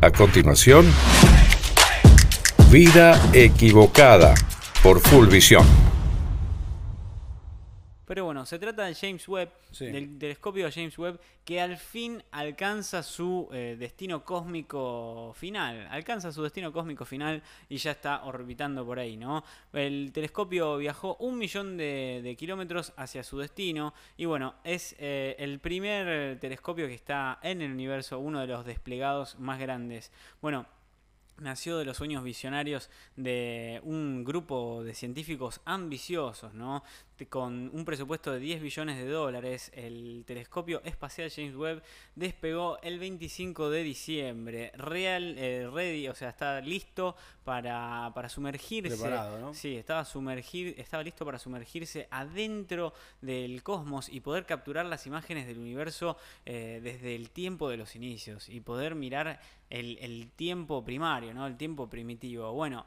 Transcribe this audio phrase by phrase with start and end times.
[0.00, 0.86] A continuación,
[2.70, 4.32] Vida Equivocada
[4.80, 5.66] por Full Visión.
[8.08, 9.84] Pero bueno, se trata del James Webb, Sí.
[9.86, 15.86] del telescopio James Webb, que al fin alcanza su eh, destino cósmico final.
[15.90, 19.44] Alcanza su destino cósmico final y ya está orbitando por ahí, ¿no?
[19.74, 25.36] El telescopio viajó un millón de, de kilómetros hacia su destino y bueno, es eh,
[25.38, 30.10] el primer telescopio que está en el universo, uno de los desplegados más grandes.
[30.40, 30.64] Bueno,
[31.40, 36.82] nació de los sueños visionarios de un grupo de científicos ambiciosos, ¿no?
[37.30, 41.82] Con un presupuesto de 10 billones de dólares, el telescopio espacial James Webb
[42.14, 44.72] despegó el 25 de diciembre.
[44.76, 48.96] Real, eh, ready, o sea, está listo para, para sumergirse.
[48.96, 49.54] Preparado, ¿no?
[49.54, 55.46] Sí, estaba, sumergir, estaba listo para sumergirse adentro del cosmos y poder capturar las imágenes
[55.46, 56.16] del universo
[56.46, 61.46] eh, desde el tiempo de los inicios y poder mirar el, tiempo primario, ¿no?
[61.46, 62.52] El tiempo primitivo.
[62.52, 62.86] Bueno,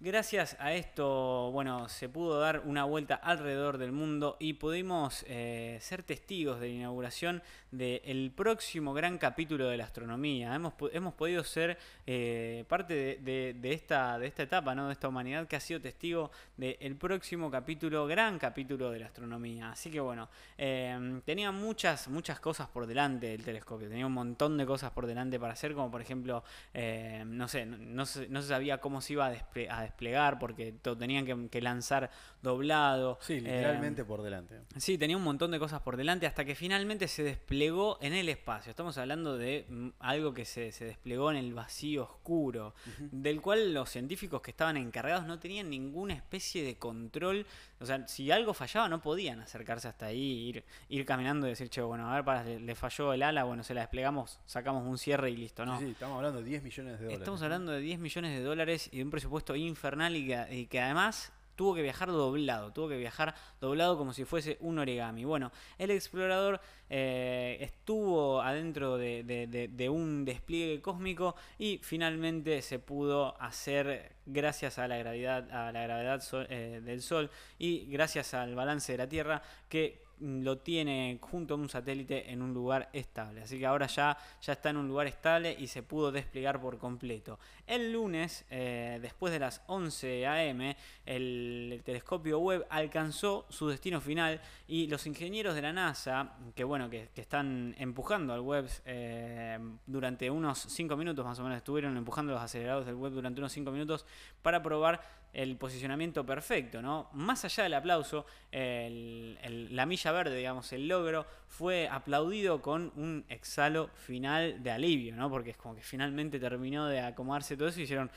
[0.00, 5.78] gracias a esto, bueno, se pudo dar una vuelta alrededor del mundo y pudimos eh,
[5.80, 7.42] ser testigos de la inauguración
[7.72, 10.54] del próximo gran capítulo de la astronomía.
[10.54, 14.88] Hemos, hemos podido ser eh, parte de, de- de esta, de esta etapa, ¿no?
[14.88, 19.70] de esta humanidad que ha sido testigo del próximo capítulo, gran capítulo de la astronomía.
[19.72, 20.28] Así que bueno,
[20.58, 25.06] eh, tenía muchas, muchas cosas por delante el telescopio, tenía un montón de cosas por
[25.06, 28.78] delante para hacer, como por ejemplo, eh, no sé, no, no se, no se sabía
[28.82, 32.10] cómo se iba a, desple- a desplegar porque tenían que, que lanzar
[32.42, 33.18] doblado.
[33.22, 34.60] Sí, literalmente por delante.
[34.76, 37.61] Sí, tenía un montón de cosas por delante hasta que finalmente se desplegó
[38.00, 38.70] en el espacio.
[38.70, 42.74] Estamos hablando de mm, algo que se, se desplegó en el vacío oscuro,
[43.12, 47.46] del cual los científicos que estaban encargados no tenían ninguna especie de control.
[47.80, 51.68] O sea, si algo fallaba no podían acercarse hasta ahí, ir, ir caminando y decir,
[51.68, 54.84] che, bueno, a ver, para, le, le falló el ala, bueno, se la desplegamos, sacamos
[54.84, 55.78] un cierre y listo, ¿no?
[55.78, 57.20] Sí, sí, estamos hablando de 10 millones de dólares.
[57.20, 60.66] Estamos hablando de 10 millones de dólares y de un presupuesto infernal y que, y
[60.66, 61.32] que además
[61.62, 65.24] tuvo que viajar doblado, tuvo que viajar doblado como si fuese un origami.
[65.24, 66.60] Bueno, el explorador
[66.90, 74.96] eh, estuvo adentro de, un despliegue cósmico y finalmente se pudo hacer gracias a la
[74.96, 76.20] gravedad, a la gravedad
[76.50, 81.56] eh, del Sol y gracias al balance de la Tierra que lo tiene junto a
[81.56, 83.42] un satélite en un lugar estable.
[83.42, 86.78] Así que ahora ya, ya está en un lugar estable y se pudo desplegar por
[86.78, 87.38] completo.
[87.66, 90.60] El lunes, eh, después de las 11 am,
[91.06, 96.64] el, el telescopio Webb alcanzó su destino final y los ingenieros de la NASA, que
[96.64, 101.58] bueno, que, que están empujando al Webb eh, durante unos 5 minutos más o menos,
[101.58, 104.06] estuvieron empujando los aceleradores del Webb durante unos 5 minutos
[104.42, 107.08] para probar el posicionamiento perfecto, ¿no?
[107.12, 113.24] Más allá del aplauso, el- la milla verde, digamos, el logro, fue aplaudido con un
[113.28, 115.30] exhalo final de alivio, ¿no?
[115.30, 118.10] Porque es como que finalmente terminó de acomodarse todo eso y hicieron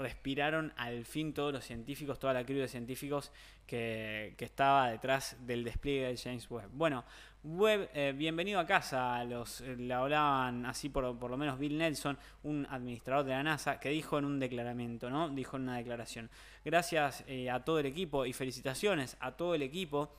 [0.00, 3.30] respiraron al fin todos los científicos, toda la crew de científicos
[3.66, 6.70] que, estaba detrás del despliegue del James Webb.
[6.72, 7.04] Bueno,
[7.44, 11.78] Webb, eh, bienvenido a casa, los, eh, le hablaban así por, por lo menos Bill
[11.78, 15.28] Nelson, un administrador de la NASA, que dijo en un declaramiento, ¿no?
[15.28, 16.30] Dijo en una declaración,
[16.64, 20.12] gracias eh, a todo el equipo y felicitaciones a todo el equipo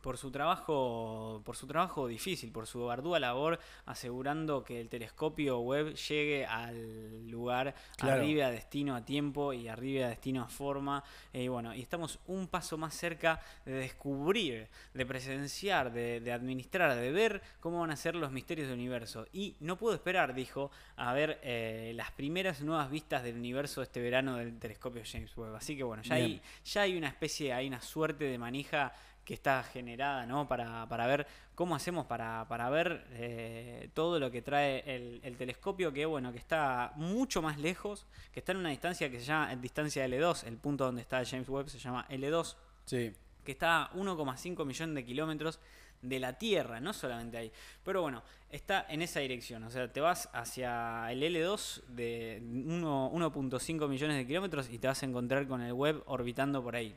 [0.00, 5.58] por su trabajo por su trabajo difícil por su ardua labor asegurando que el telescopio
[5.60, 8.20] web llegue al lugar Claro.
[8.20, 11.02] arriba a destino a tiempo y arriba a destino a forma.
[11.32, 16.32] Eh, y bueno y estamos un paso más cerca de descubrir de presenciar de, de
[16.32, 19.26] administrar de ver cómo van a ser los misterios del universo.
[19.32, 24.00] Y no puedo esperar dijo a ver eh, las primeras nuevas vistas del universo este
[24.00, 25.56] verano del telescopio James Webb.
[25.56, 28.92] Así que bueno ya hay ya hay una especie hay una suerte de manija
[29.28, 30.48] que está generada, ¿no?
[30.48, 35.36] Para, para ver cómo hacemos para, para ver eh, todo lo que trae el, el
[35.36, 39.26] telescopio, que bueno, que está mucho más lejos, que está en una distancia que se
[39.26, 42.56] llama distancia L2, el punto donde está James Webb se llama L2,
[42.86, 43.12] Sí.
[43.44, 45.60] que está a 1,5 millón de kilómetros
[46.00, 47.52] de la Tierra, no solamente ahí.
[47.84, 49.62] Pero bueno, está en esa dirección.
[49.64, 54.86] O sea, te vas hacia el L2 de uno- 1.5 millones de kilómetros y te
[54.88, 56.96] vas a encontrar con el web orbitando por ahí.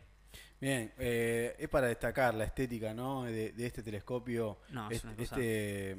[0.61, 3.23] Bien, eh, es para destacar la estética, ¿no?
[3.23, 5.97] De, de este telescopio, No, es este, este,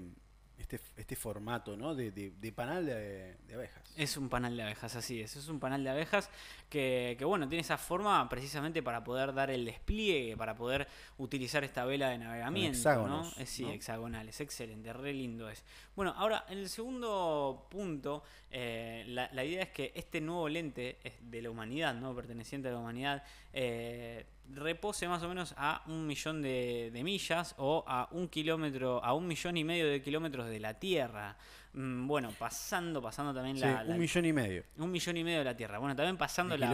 [0.57, 1.97] este, este formato, ¿no?
[1.97, 3.93] De, de, de panal de, de abejas.
[3.97, 5.35] Es un panal de abejas, así es.
[5.35, 6.31] Es un panal de abejas
[6.71, 10.87] que, que, bueno, tiene esa forma precisamente para poder dar el despliegue, para poder
[11.19, 12.79] utilizar esta vela de navegamiento.
[12.79, 13.43] hexágonos, ¿no?
[13.43, 13.73] Es, sí, ¿no?
[13.73, 15.65] hexagonal, es excelente, re lindo es.
[15.97, 20.99] Bueno, ahora, en el segundo punto, eh, la, la idea es que este nuevo lente
[21.03, 22.15] es de la humanidad, ¿no?
[22.15, 27.55] Perteneciente a la humanidad, eh, repose más o menos a un millón de, de millas
[27.59, 31.37] o a un kilómetro, a un millón y medio de kilómetros de la Tierra.
[31.75, 34.65] Mm, bueno, pasando, pasando también Sí, la, la- un millón y medio.
[34.79, 35.79] un millón y medio de la Tierra.
[35.79, 36.69] Bueno, también pasando De la,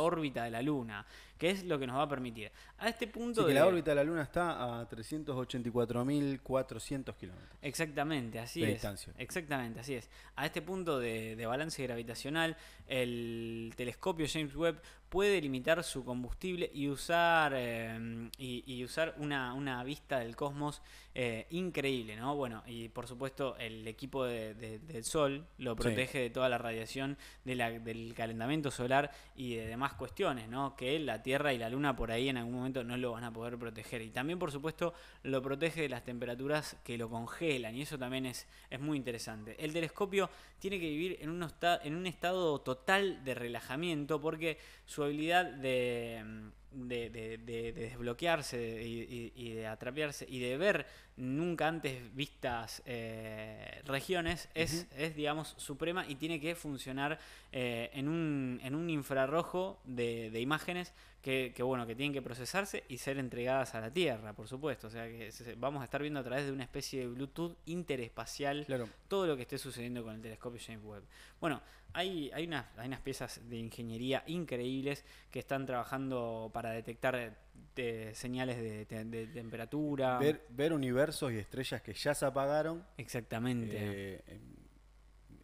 [0.00, 1.04] órbita de la Luna,
[1.38, 2.50] que es lo que nos va a permitir.
[2.78, 7.58] A este punto Sí, que de- la órbita de la Luna está a 384.400 kilómetros.
[7.62, 8.72] Exactamente, así de es.
[8.74, 9.12] distancia.
[9.18, 10.08] Exactamente, así es.
[10.36, 16.70] A este punto de, de balance gravitacional, el telescopio James Webb puede limitar su combustible
[16.74, 20.82] y usar eh, y, y usar una, una vista del cosmos
[21.14, 22.34] eh, increíble, ¿no?
[22.34, 26.58] Bueno, y por supuesto el equipo de- de- del Sol lo protege de toda la
[26.58, 30.76] radiación de la- del calentamiento solar y de demás cuestiones, ¿no?
[30.76, 33.32] Que la Tierra y la Luna por ahí en algún momento no lo van a
[33.32, 34.02] poder proteger.
[34.02, 34.92] Y también, por supuesto,
[35.22, 39.56] lo protege de las temperaturas que lo congelan y eso también es, es muy interesante.
[39.64, 41.48] El telescopio tiene que vivir en un,
[41.82, 48.82] en un estado total de relajamiento porque su habilidad de, de, de- de- de desbloquearse
[48.82, 50.86] y, y- y de atrapearse y de ver
[51.16, 57.18] nunca antes vistas eh, regiones es, es, digamos, suprema y tiene que funcionar
[57.52, 60.92] eh, en, un, en un infrarrojo de, de imágenes
[61.24, 64.88] que, que, bueno, que tienen que procesarse y ser entregadas a la Tierra, por supuesto.
[64.88, 68.66] O sea que vamos a estar viendo a través de una especie de Bluetooth interespacial
[68.66, 68.90] Claro.
[69.08, 71.02] todo lo que esté sucediendo con el telescopio James Webb.
[71.40, 71.62] Bueno,
[71.94, 77.34] hay, hay, unas, hay unas piezas de ingeniería increíbles que están trabajando para detectar
[77.76, 80.18] eh, señales de, te- de temperatura.
[80.18, 83.70] Ver, ver universos y estrellas que ya se apagaron Exactamente.
[83.78, 84.40] eh,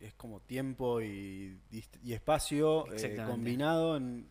[0.00, 1.58] es como tiempo y,
[2.06, 3.96] espacio eh, combinado.
[3.96, 4.28] en-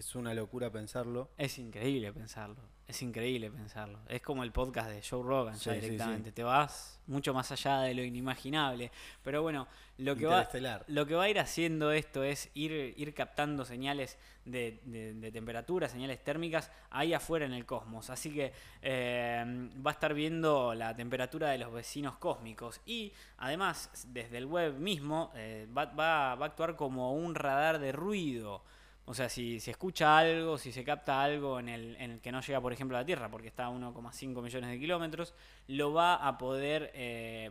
[0.00, 1.30] es una locura pensarlo.
[1.38, 2.56] Es increíble pensarlo.
[2.88, 4.00] Es increíble pensarlo.
[4.08, 6.30] Es como el podcast de Joe Rogan ya Sí, directamente.
[6.30, 6.34] sí.
[6.34, 8.90] Te vas mucho más allá de lo inimaginable.
[9.22, 9.68] Pero bueno,
[9.98, 10.48] lo que va,
[10.88, 15.30] lo que va a ir haciendo esto es ir, ir captando señales de, de- de
[15.30, 18.10] temperatura, señales térmicas ahí afuera en el cosmos.
[18.10, 18.52] Así que
[18.82, 22.80] eh, va a estar viendo la temperatura de los vecinos cósmicos.
[22.86, 27.78] Y además, desde el web mismo, eh, va, va- va a actuar como un radar
[27.78, 28.64] de ruido.
[29.10, 32.30] O sea, si se escucha algo, si se capta algo en el, en el que
[32.30, 35.34] no llega, por ejemplo, a la Tierra, porque está a 1,5 millones de kilómetros,
[35.66, 37.50] lo va a poder eh,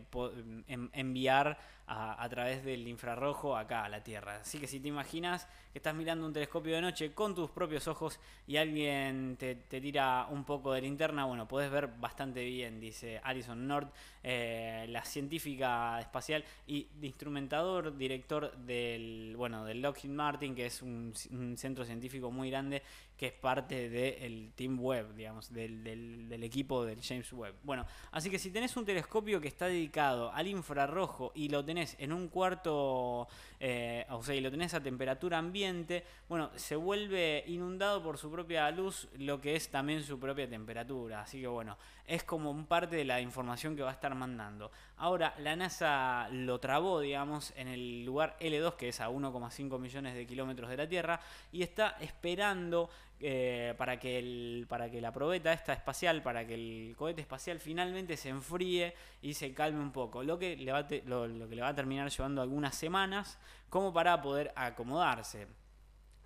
[0.67, 1.57] en- enviar
[1.91, 4.41] a, través del infrarrojo acá a la Tierra.
[4.41, 7.87] Así que si te imaginas que estás mirando un telescopio de noche con tus propios
[7.87, 13.19] ojos y alguien te, tira un poco de linterna, bueno, podés ver bastante bien, dice
[13.23, 13.91] Alison North,
[14.21, 21.13] eh, la científica espacial y instrumentador, director del, bueno, del Lockheed Martin, que es un
[21.57, 22.83] centro científico muy grande
[23.19, 27.55] que es parte del Team Webb, digamos, del, equipo del James Webb.
[27.63, 31.97] Bueno, así que si tenés un telescopio que está dedicado al infrarrojo y lo tenés
[31.99, 33.27] en un cuarto,
[33.59, 38.31] eh, o sea, y lo tenés a temperatura ambiente, bueno, se vuelve inundado por su
[38.31, 41.19] propia luz, lo que es también su propia temperatura.
[41.19, 44.71] Así que bueno, es como un parte de la información que va a estar mandando.
[44.95, 50.15] Ahora, la NASA lo trabó, digamos, en el lugar L2, que es a 1,5 millones
[50.15, 51.19] de kilómetros de la Tierra,
[51.51, 52.89] y está esperando
[53.21, 57.59] eh, para, que el, para que la probeta esta espacial, para que el cohete espacial
[57.59, 60.23] finalmente se enfríe y se calme un poco.
[60.23, 63.37] Lo que le va lo- que le va a terminar llevando algunas semanas
[63.69, 65.47] como para poder acomodarse.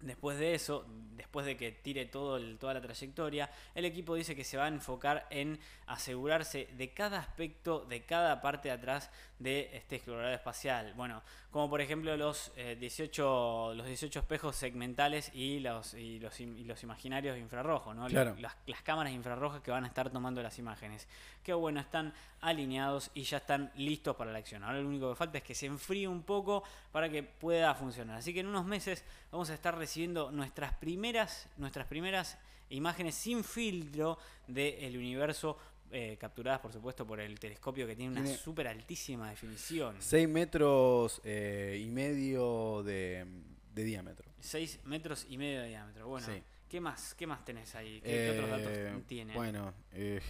[0.01, 0.86] Después de eso,
[1.16, 4.68] después de que tire todo toda la trayectoria, el equipo dice que se va a
[4.68, 5.57] enfocar en
[5.88, 10.94] asegurarse de cada aspecto, de cada parte de atrás de este explorador espacial.
[10.96, 16.38] Bueno, como por ejemplo los, eh, 18, los 18 espejos segmentales y los, y los,
[16.41, 18.07] im- y los imaginarios infrarrojos, ¿no?
[18.07, 18.36] Claro.
[18.39, 21.07] Las, las cámaras infrarrojas que van a estar tomando las imágenes.
[21.43, 24.63] Que bueno, están alineados y ya están listos para la acción.
[24.63, 28.17] Ahora lo único que falta es que se enfríe un poco para que pueda funcionar.
[28.17, 32.38] Así que en unos meses vamos a estar recibiendo nuestras primeras, nuestras primeras
[32.69, 34.17] imágenes sin filtro
[34.48, 35.57] del universo.
[35.92, 39.96] Eh, capturadas por supuesto por el telescopio que tiene una súper altísima definición.
[40.00, 43.25] 6 metros eh, y medio de,
[43.74, 44.32] de diámetro.
[44.40, 46.08] 6 metros y medio de diámetro.
[46.08, 46.42] Bueno, Sí.
[46.70, 47.13] ¿qué más?
[47.16, 48.02] ¿Qué más tenés ahí?
[48.02, 49.34] ¿Qué, qué otros Eh, datos tiene?
[49.36, 50.22] Bueno, eh,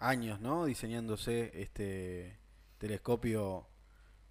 [0.00, 0.64] años, ¿no?
[0.66, 2.36] Diseñándose este
[2.78, 3.66] telescopio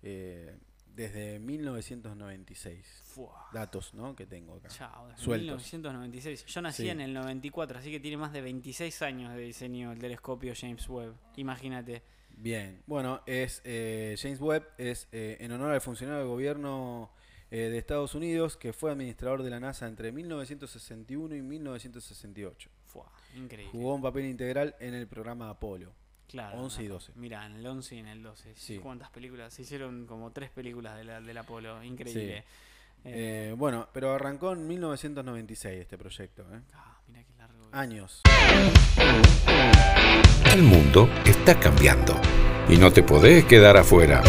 [0.04, 0.56] eh,
[0.96, 3.02] desde 1996.
[3.06, 3.50] Fua.
[3.54, 4.16] Datos, ¿no?
[4.16, 4.70] Que tengo acá.
[4.70, 5.58] Chao, desde Sueltos.
[5.64, 6.46] 1996.
[6.46, 6.90] Yo nací Sí.
[6.90, 10.88] en el 94, así que tiene más de 26 años de diseño el telescopio James
[10.90, 11.14] Webb.
[11.38, 12.04] Imagínate.
[12.38, 17.10] Bien, bueno, es eh, James Webb es eh, en honor al funcionario del gobierno
[17.50, 22.70] eh, de Estados Unidos que fue administrador de la NASA entre 1961 y 1968.
[22.86, 23.72] Fua, increíble.
[23.72, 25.94] Jugó un papel integral en el programa Apolo.
[26.30, 26.60] Claro.
[26.60, 27.12] 11 y 12.
[27.16, 28.56] Mirá, en el 11 y en el 12.
[28.56, 28.80] Sí.
[28.80, 29.54] ¿Cuántas películas?
[29.54, 31.84] Se hicieron como tres películas de la, del Apolo.
[31.84, 32.44] Increíble.
[32.46, 32.66] Sí.
[33.06, 36.42] Eh, eh, bueno, pero arrancó en 1996 este proyecto.
[36.54, 36.62] ¿eh?
[36.74, 37.70] Ah, mirá qué largo.
[37.72, 38.22] Años.
[40.52, 42.20] El mundo está cambiando
[42.68, 44.24] y no te podés quedar afuera.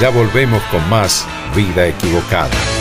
[0.00, 2.79] Ya volvemos con más Vida Equivocada.